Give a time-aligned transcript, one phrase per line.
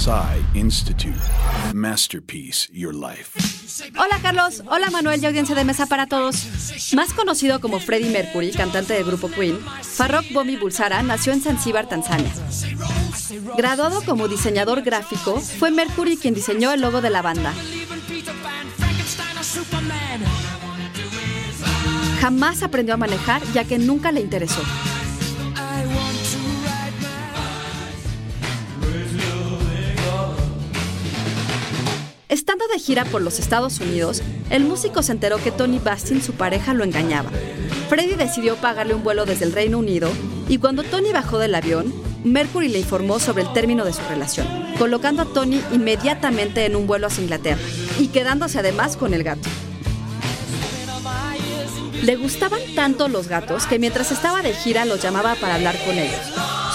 [0.00, 1.20] Psy Institute.
[1.74, 3.38] Masterpiece Your Life.
[3.98, 6.46] Hola Carlos, hola Manuel y audiencia de mesa para todos.
[6.94, 11.86] Más conocido como Freddie Mercury, cantante del grupo Queen, Farrokh Bomi Bulsara nació en Zanzíbar,
[11.86, 12.32] Tanzania.
[13.58, 17.52] Graduado como diseñador gráfico, fue Mercury quien diseñó el logo de la banda.
[22.22, 24.62] Jamás aprendió a manejar ya que nunca le interesó.
[32.30, 36.34] Estando de gira por los Estados Unidos, el músico se enteró que Tony Bastin, su
[36.34, 37.28] pareja, lo engañaba.
[37.88, 40.08] Freddie decidió pagarle un vuelo desde el Reino Unido
[40.48, 44.46] y cuando Tony bajó del avión, Mercury le informó sobre el término de su relación,
[44.78, 47.60] colocando a Tony inmediatamente en un vuelo hacia Inglaterra
[47.98, 49.48] y quedándose además con el gato.
[52.04, 55.98] Le gustaban tanto los gatos que mientras estaba de gira los llamaba para hablar con
[55.98, 56.20] ellos.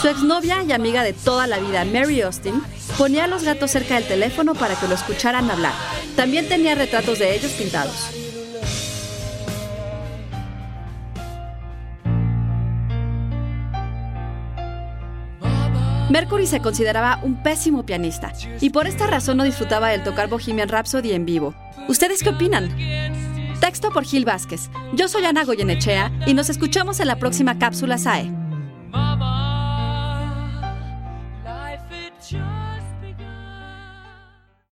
[0.02, 2.62] Su exnovia y amiga de toda la vida, Mary Austin,
[2.98, 5.73] Ponía a los gatos cerca del teléfono para que lo escucharan hablar.
[6.16, 8.10] También tenía retratos de ellos pintados.
[16.10, 20.70] Mercury se consideraba un pésimo pianista y por esta razón no disfrutaba del tocar Bohemian
[20.70, 21.54] Rhapsody en vivo.
[21.90, 22.74] ¿Ustedes qué opinan?
[23.59, 24.70] Texto por Gil Vázquez.
[24.93, 28.32] Yo soy Ana Goyenechea y nos escuchamos en la próxima cápsula SAE.